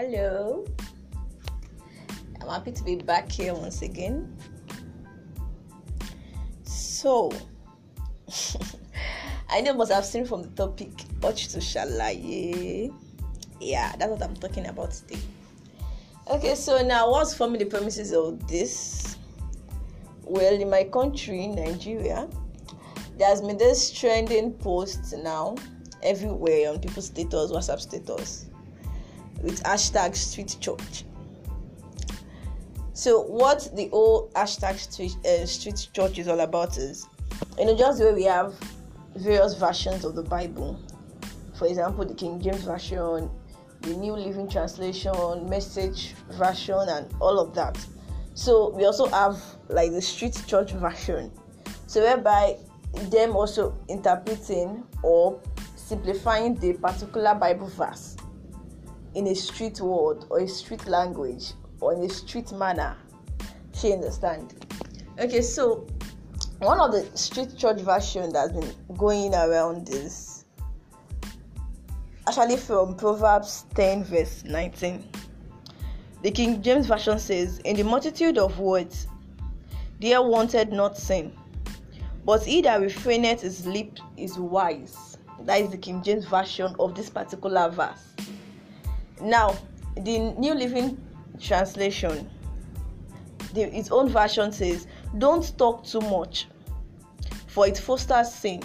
[0.00, 0.64] Hello.
[2.40, 4.34] I'm happy to be back here once again.
[6.64, 7.30] So,
[9.50, 10.88] I know must have seen from the topic
[11.20, 12.90] Watch to Shalaye.
[13.60, 15.20] Yeah, that's what I'm talking about today.
[16.30, 19.18] Okay, so now what's forming the premises of this?
[20.24, 22.26] Well, in my country, Nigeria,
[23.18, 25.56] there's been this trending post now
[26.02, 28.46] everywhere on people's status, WhatsApp status,
[29.42, 31.04] with hashtag street church.
[32.92, 37.08] So, what the old hashtag street, uh, street church is all about is,
[37.58, 38.54] you know, just the way we have
[39.16, 40.78] various versions of the Bible.
[41.58, 43.30] For example, the King James Version,
[43.80, 47.78] the New Living Translation, Message Version, and all of that.
[48.34, 49.38] So, we also have
[49.68, 51.32] like the street church version.
[51.86, 52.56] So, whereby
[53.10, 55.40] them also interpreting or
[55.76, 58.16] simplifying the particular Bible verse
[59.14, 62.96] in a street word or a street language or in a street manner.
[63.74, 64.66] She understand.
[65.18, 65.86] Okay, so
[66.58, 70.44] one of the street church version that's been going around is
[72.26, 75.08] actually from Proverbs 10 verse 19.
[76.22, 79.06] The King James Version says, In the multitude of words,
[80.00, 81.32] there wanted not sin,
[82.26, 85.16] but he that refraineth his lip is wise.
[85.44, 88.14] That is the King James version of this particular verse.
[89.22, 89.56] Now,
[89.96, 90.98] the New Living
[91.40, 92.28] Translation,
[93.54, 94.86] the, its own version says,
[95.18, 96.48] Don't talk too much,
[97.46, 98.62] for it fosters sin.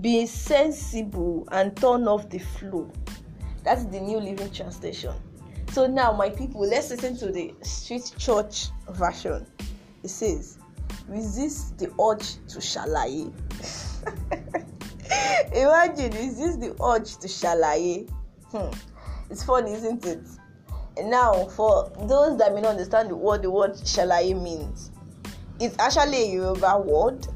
[0.00, 2.90] Be sensible and turn off the flow.
[3.62, 5.14] That's the New Living Translation.
[5.72, 9.46] So now, my people, let's listen to the Street Church version.
[10.02, 10.58] It says,
[11.08, 13.32] Resist the urge to shalaye.
[15.54, 18.08] Imagine, resist the urge to shalaye.
[18.50, 18.93] Hmm.
[19.34, 20.20] It's fun, isn't it?
[20.96, 24.92] And now, for those that may not understand what the word shalaye means,
[25.58, 27.26] it's actually a Yoruba word.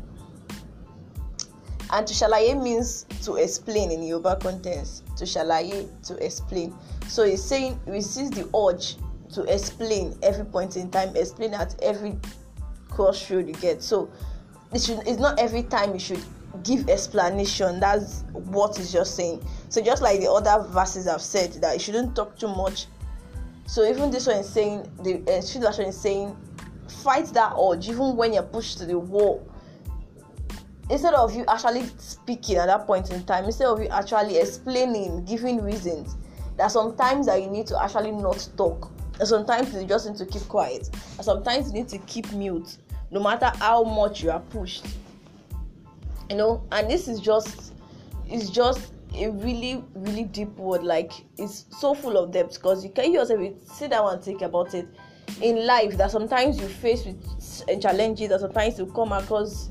[1.90, 5.06] And to shalaye means to explain in Yoruba context.
[5.16, 6.72] To shalaye, to explain.
[7.08, 8.94] So it's saying resist the urge
[9.34, 12.16] to explain every point in time, explain at every
[12.90, 13.82] crossroad you get.
[13.82, 14.08] So
[14.72, 16.22] it should, it's not every time you should
[16.62, 17.80] give explanation.
[17.80, 19.44] That's what is just saying.
[19.68, 22.86] So just like the other verses i've said that you shouldn't talk too much.
[23.66, 26.36] So even this one is saying the uh, is saying
[27.02, 29.46] fight that urge even when you're pushed to the wall.
[30.90, 35.24] Instead of you actually speaking at that point in time instead of you actually explaining
[35.26, 36.16] giving reasons
[36.56, 38.90] that sometimes that you need to actually not talk.
[39.20, 40.88] And sometimes you just need to keep quiet.
[41.16, 42.78] And sometimes you need to keep mute
[43.10, 44.86] no matter how much you are pushed
[46.30, 47.72] you know and this is just
[48.26, 50.82] it's just a really really deep word.
[50.82, 54.74] Like it's so full of depth because you can yourself sit down and think about
[54.74, 54.86] it.
[55.42, 59.70] In life that sometimes you face with eh, challenges that sometimes you come across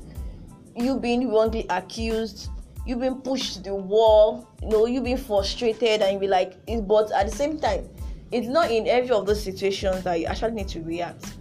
[0.76, 2.48] you being wrongly accused
[2.86, 6.54] you being pushed to the wall you know you being frustrated and you be like
[6.86, 7.86] but at the same time
[8.30, 11.34] it's not in every of those situations that you actually need to react.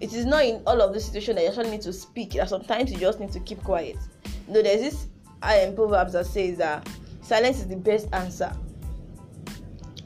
[0.00, 2.32] It is not in all of the situations that you actually need to speak.
[2.32, 3.96] That sometimes you just need to keep quiet
[4.54, 5.06] know there's this
[5.42, 6.88] um, proverbs that says that
[7.22, 8.52] silence is the best answer.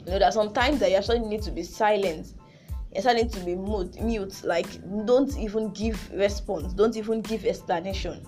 [0.05, 2.33] You know that sometimes that you actually need to be silent.
[2.93, 4.67] You actually need to be mute, mute like
[5.05, 8.25] don't even give response don't even give explanation.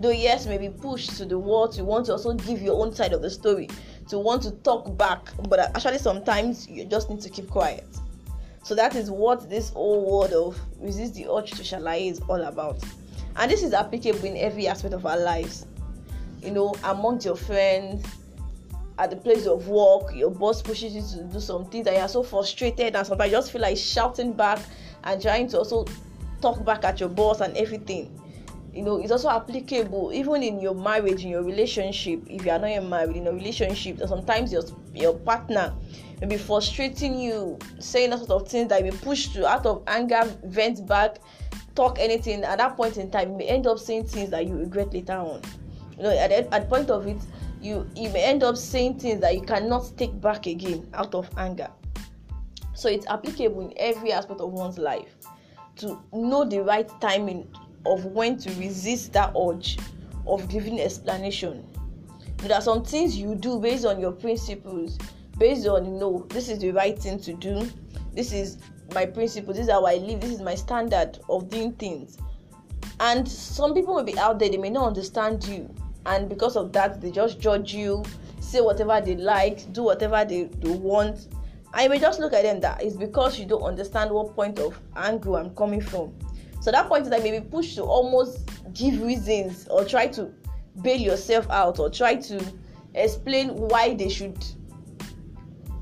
[0.00, 3.12] Though yes maybe push to the wall to want to also give your own side
[3.12, 3.68] of the story
[4.08, 7.86] to want to talk back but actually sometimes you just need to keep quiet.
[8.62, 12.42] So that is what this whole word of resist the urge to shalaye is all
[12.42, 12.82] about
[13.38, 15.66] and this is applicable in every aspect of our lives.
[16.42, 18.06] You know amongst your friends
[18.98, 22.08] at the place of work your boss pushes you to do some things and you're
[22.08, 24.58] so frustrated and sometimes you just feel like shouting back
[25.04, 25.84] and trying to also
[26.40, 28.20] talk back at your boss and everything.
[28.72, 32.22] You know it's also applicable even in your marriage in your relationship.
[32.28, 34.62] If you are not married in a relationship sometimes your
[34.94, 35.74] your partner
[36.20, 39.82] may be frustrating you saying all sorts of things that you push to out of
[39.86, 41.18] anger vent back
[41.76, 44.56] talk anything at that point in time you may end up saying things that you
[44.56, 45.42] regret later on.
[45.96, 47.18] You know at, at the point of it
[47.60, 51.28] you you may end up saying things that you cannot take back again out of
[51.36, 51.70] anger.
[52.74, 55.14] So it's applicable in every aspect of one's life
[55.76, 57.48] to know the right timing
[57.84, 59.78] of when to resist that urge
[60.26, 61.64] of giving explanation.
[62.38, 64.98] There are some things you do based on your principles
[65.38, 67.68] based on you know this is the right thing to do
[68.14, 68.56] this is
[68.94, 69.52] my principle.
[69.52, 70.20] This is how i live.
[70.20, 72.18] This is my standard of doing things.
[73.00, 75.72] And some people may be out there they may not understand you.
[76.06, 78.04] And because of that they just judge you
[78.46, 81.28] say whatever they like do whatever they, they want.
[81.78, 84.78] You may just look at them that it's because you don't understand what point of
[84.96, 86.14] angle I'm coming from.
[86.62, 90.32] So that point is that maybe push to almost give reasons or try to
[90.80, 92.42] bail yourself out or try to
[92.94, 94.42] explain why they should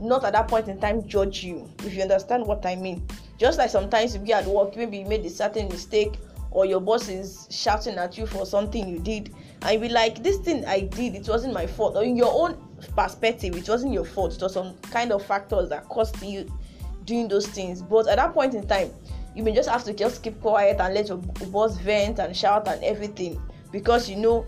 [0.00, 3.06] not at that point in time judge you if you understand what i mean.
[3.38, 6.18] Just like sometimes you be at work maybe you made a certain mistake
[6.50, 10.22] or your boss is shouting at you for something you did and you be like
[10.22, 11.96] this thing i did it wasn't my fault.
[11.96, 12.56] Or in your own
[12.96, 14.34] perspective it wasn't your fault.
[14.34, 16.50] It was some kind of factors that caused you
[17.04, 17.82] doing those things.
[17.82, 18.90] But at that point in time
[19.34, 22.68] you may just have to just keep quiet and let your boss vent and shout
[22.68, 23.40] and everything
[23.72, 24.46] because you know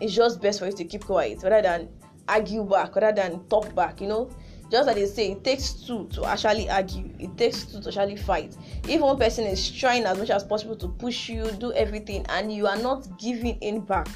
[0.00, 1.88] it's just best for you to keep quiet rather than
[2.28, 4.30] argue back rather than talk back you know?
[4.70, 7.10] Just like they say it takes two to actually argue.
[7.18, 8.54] It takes two to actually fight.
[8.86, 12.52] If one person is trying as much as possible to push you do everything and
[12.52, 14.08] you are not giving in back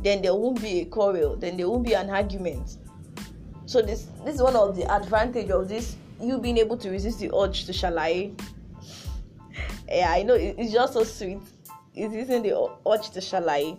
[0.00, 2.76] then there won't be a quarrel then there won't be an argument.
[3.66, 7.20] So this this is one of the advantage of this you being able to resist
[7.20, 8.38] the urge to shalaye
[9.88, 11.38] yeah i know it's just so sweet.
[11.94, 12.54] It's using the
[12.86, 13.78] urge to shalaye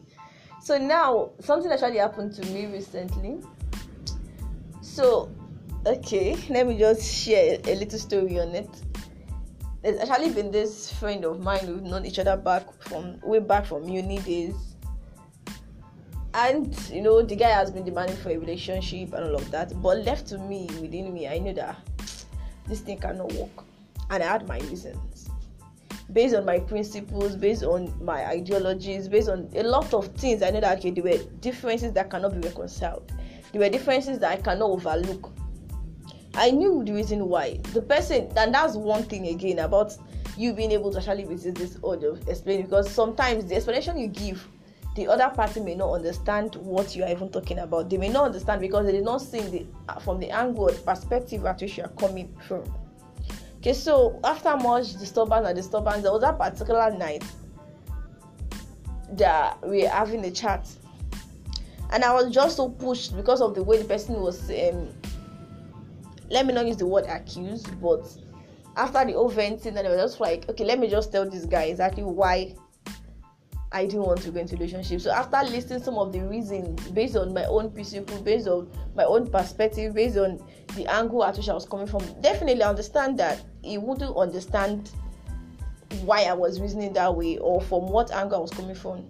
[0.61, 3.39] so now something actually happened to me recently
[4.99, 5.31] so
[5.85, 8.69] okay let me just share a little story on it.
[9.81, 13.65] There's actually been this friend of mine we've known each other back from way back
[13.65, 14.75] from uni days.
[16.33, 19.81] And you know the guy has been demanding for a relationship and all of that
[19.81, 21.77] but left to me within me i knew that
[22.67, 23.63] this thing cannot work.
[24.09, 25.29] And i had my reasons.
[26.11, 30.49] Based on my principles, based on my ideologies, based on a lot of things, I
[30.49, 33.13] know that okay, there were differences that cannot be reconciled.
[33.51, 35.31] There were differences that I cannot overlook.
[36.35, 37.59] I knew the reason why.
[37.73, 39.97] The person, and that's one thing again about
[40.37, 44.07] you being able to actually resist this urge of explaining because sometimes the explanation you
[44.07, 44.47] give,
[44.95, 47.89] the other party may not understand what you are even talking about.
[47.89, 49.65] They may not understand because they did not see the
[50.01, 52.63] from the angle, perspective at which you are coming from.
[53.57, 57.23] Okay, so after much disturbance and disturbance, there was that particular night
[59.13, 60.67] that we were having a chat,
[61.91, 64.49] and I was just so pushed because of the way the person was.
[64.49, 64.89] Um,
[66.29, 68.05] let me not use the word accused, but
[68.75, 71.45] after the whole venting, and I was just like, okay, let me just tell this
[71.45, 72.55] guy exactly why
[73.71, 75.01] I didn't want to go into relationship.
[75.01, 79.03] So after listing some of the reasons based on my own principle, based on my
[79.03, 80.43] own perspective, based on
[80.75, 84.91] the angle at which I was coming from, definitely understand that he wouldn't understand
[86.01, 89.09] why I was reasoning that way or from what angle I was coming from.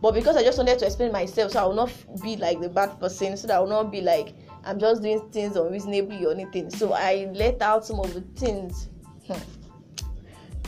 [0.00, 1.90] But because I just wanted to explain myself, so I will not
[2.22, 4.34] be like the bad person, so that I will not be like
[4.64, 6.70] I'm just doing things unreasonably or anything.
[6.70, 8.88] So I let out some of the things.
[9.26, 9.38] Hmm.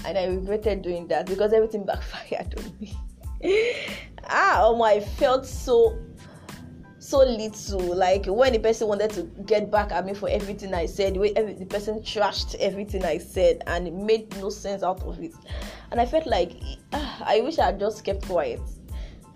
[0.04, 2.96] And I regretted doing that because everything backfired on me.
[4.28, 5.98] ah oh my i felt so
[6.98, 10.84] so little like when the person wanted to get back at me for everything i
[10.84, 15.32] said the person trashed everything i said and it made no sense out of it
[15.90, 16.52] and i felt like
[16.92, 18.60] ah, i wish i had just kept quiet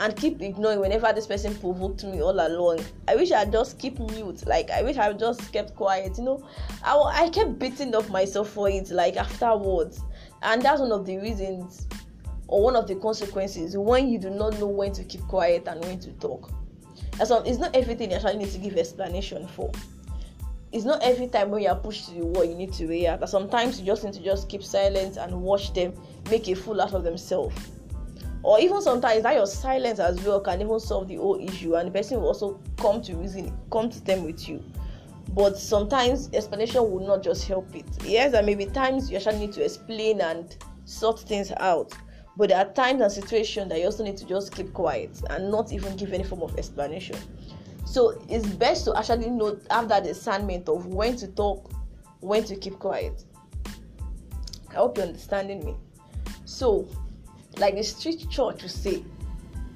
[0.00, 2.80] and keep ignoring whenever this person provoked me all along.
[3.06, 4.46] I wish I just keep mute.
[4.46, 6.18] Like I wish I just kept quiet.
[6.18, 6.48] You know,
[6.82, 8.90] I, I kept beating up myself for it.
[8.90, 10.00] Like afterwards,
[10.42, 11.86] and that's one of the reasons
[12.48, 15.84] or one of the consequences when you do not know when to keep quiet and
[15.84, 16.50] when to talk.
[17.18, 19.70] Well, it's not everything you actually need to give explanation for.
[20.72, 23.28] It's not every time when you are pushed to the wall you need to react.
[23.28, 25.94] Sometimes you just need to just keep silent and watch them
[26.28, 27.54] make a fool out of themselves.
[28.44, 31.88] Or even sometimes that your silence as well can even solve the whole issue, and
[31.88, 34.62] the person will also come to reason, come to them with you.
[35.30, 37.86] But sometimes explanation will not just help it.
[38.04, 41.94] Yes, there may be times you actually need to explain and sort things out
[42.36, 45.50] but there are times and situations that you also need to just keep quiet and
[45.50, 47.16] not even give any form of explanation.
[47.86, 51.70] So it's best to actually know have that discernment of when to talk,
[52.20, 53.24] when to keep quiet.
[54.70, 55.76] I hope you're understanding me.
[56.44, 56.88] So,
[57.58, 59.04] like the street church will say,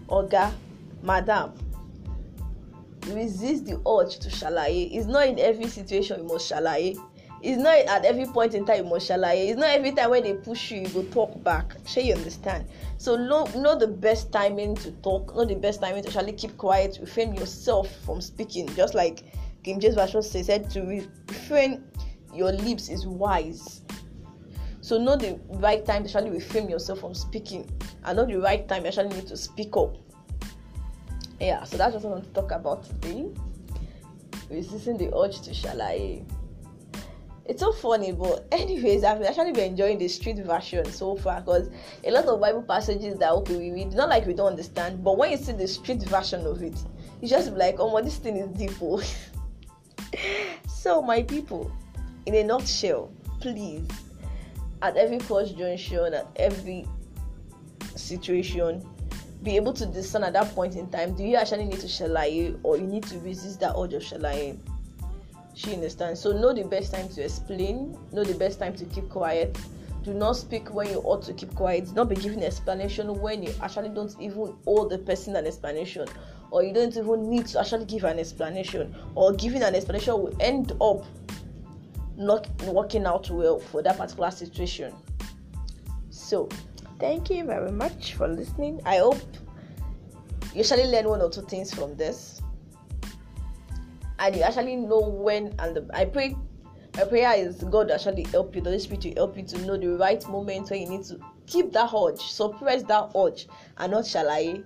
[0.08, 0.52] Oga,
[1.02, 1.52] Madam,
[3.08, 4.88] resist the urge to shalaye.
[4.92, 6.98] It's not in every situation you must shalaye
[7.40, 10.24] it's not at every point in time you must shalaye it's not every time when
[10.24, 11.74] they push you you go talk back.
[11.86, 12.66] Shey you understand?
[12.96, 16.56] So know, know the best timing to talk know the best timing to actually keep
[16.56, 18.68] quiet refrain yourself from speaking.
[18.74, 19.22] Just like
[19.62, 20.82] king james version said to
[21.28, 21.84] refrain
[22.34, 23.82] your lips is wise
[24.88, 27.68] so know the right time actually refrain yourself from speaking
[28.02, 29.94] I know the right time actually need to speak up.
[31.38, 33.28] Yeah so that's what i want to talk about today.
[34.50, 36.24] Resisting the urge to shalaye
[37.44, 41.70] it's so funny but anyways i've actually been enjoying the street version so far because
[42.04, 45.16] a lot of bible passages that okay we read not like we don't understand but
[45.16, 46.76] when you see the street version of it
[47.22, 49.02] you just be like oh my this thing is deep oh.
[50.68, 51.72] so my people
[52.28, 53.88] in a nutshell, please,
[54.82, 56.86] at every cross junction, at every
[57.96, 58.86] situation,
[59.42, 62.58] be able to discern at that point in time do you actually need to shalaye
[62.64, 64.58] or you need to resist that urge of shalaye?
[65.54, 66.20] She understands.
[66.20, 69.56] So know the best time to explain know the best time to keep quiet.
[70.04, 71.86] Do not speak when you ought to keep quiet.
[71.86, 76.06] Do not be giving explanation when you actually don't even owe the person an explanation
[76.50, 80.34] or you don't even need to actually give an explanation or giving an explanation will
[80.40, 81.04] end up
[82.18, 84.92] not working out well for that particular situation.
[86.10, 86.48] So
[86.98, 88.80] thank you very much for listening.
[88.84, 89.22] I hope
[90.54, 92.42] you actually learn one or two things from this.
[94.18, 96.36] And you actually know when and the, i pray
[96.96, 99.76] my prayer is god actually help you the holy spirit to help you to know
[99.76, 103.46] the right moment when you need to keep that urge suppress that urge
[103.78, 104.64] and not shalaye.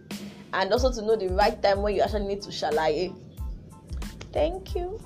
[0.54, 3.14] And also to know the right time when you actually need to shalaye.
[4.32, 4.98] Thank you